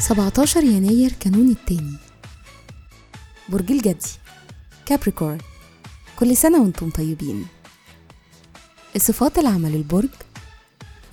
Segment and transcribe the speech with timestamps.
[0.00, 1.96] 17 يناير كانون التاني.
[3.48, 4.10] برج الجدي
[4.86, 5.38] كابريكورن
[6.16, 7.46] كل سنة وأنتم طيبين.
[8.96, 10.08] الصفات العمل البرج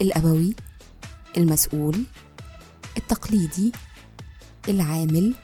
[0.01, 0.55] الأبوي
[1.37, 2.03] المسؤول
[2.97, 3.71] التقليدي
[4.69, 5.35] العامل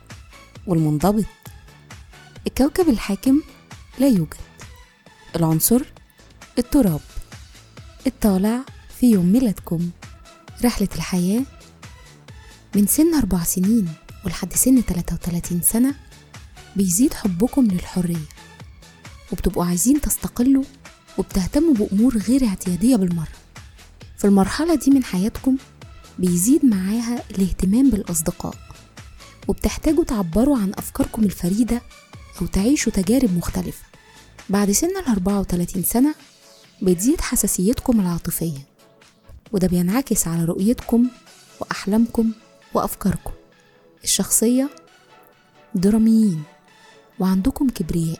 [0.68, 1.26] والمنضبط.
[2.48, 3.42] الكوكب الحاكم
[4.00, 4.38] لا يوجد.
[5.36, 5.82] العنصر
[6.58, 7.00] التراب.
[8.08, 8.60] الطالع
[9.00, 9.90] في يوم ميلادكم.
[10.66, 11.42] رحلة الحياة
[12.76, 13.90] من سن أربع سنين
[14.26, 15.96] ولحد سن 33 سنة
[16.76, 18.28] بيزيد حبكم للحرية
[19.32, 20.64] وبتبقوا عايزين تستقلوا
[21.18, 23.28] وبتهتموا بأمور غير اعتيادية بالمرة.
[24.18, 25.58] في المرحلة دي من حياتكم
[26.20, 28.56] بيزيد معاها الاهتمام بالأصدقاء
[29.48, 31.82] وبتحتاجوا تعبروا عن أفكاركم الفريدة
[32.42, 33.84] أو تعيشوا تجارب مختلفة.
[34.50, 36.16] بعد سن ال 34 سنة
[36.82, 38.60] بتزيد حساسيتكم العاطفية
[39.52, 41.08] وده بينعكس على رؤيتكم
[41.60, 42.32] وأحلامكم
[42.74, 43.32] وأفكاركم.
[44.04, 44.70] الشخصية
[45.76, 46.44] دراميين
[47.20, 48.20] وعندكم كبرياء.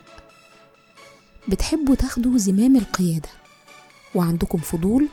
[1.48, 3.28] بتحبوا تاخدوا زمام القيادة
[4.14, 5.08] وعندكم فضول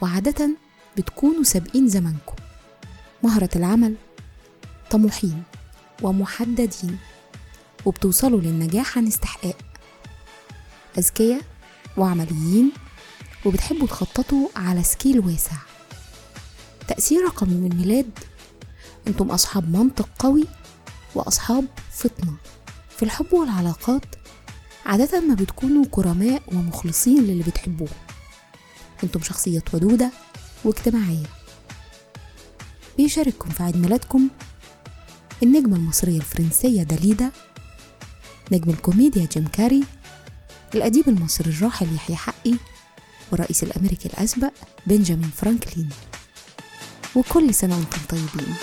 [0.00, 0.50] وعادة
[0.96, 2.34] بتكونوا سابقين زمانكم.
[3.22, 3.94] مهرة العمل
[4.90, 5.42] طموحين
[6.02, 6.98] ومحددين
[7.86, 9.56] وبتوصلوا للنجاح عن استحقاق.
[10.98, 11.40] أذكياء
[12.00, 12.72] وعمليين
[13.44, 15.56] وبتحبوا تخططوا على سكيل واسع.
[16.88, 18.10] تأثير رقم يوم الميلاد
[19.06, 20.44] أنتم أصحاب منطق قوي
[21.14, 22.34] وأصحاب فطنة.
[22.96, 24.04] في الحب والعلاقات
[24.86, 27.88] عادة ما بتكونوا كرماء ومخلصين للي بتحبوه.
[29.04, 30.10] أنتم شخصية ودودة
[30.64, 31.26] واجتماعية.
[32.96, 34.28] بيشارككم في عيد ميلادكم
[35.42, 37.30] النجمة المصرية الفرنسية داليدا
[38.52, 39.84] نجم الكوميديا جيم كاري
[40.74, 42.54] الأديب المصري الراحل يحيى حقي
[43.32, 44.52] والرئيس الأمريكي الأسبق
[44.86, 45.88] بنجامين فرانكلين.
[47.14, 48.54] وكل سنة وأنتم طيبين.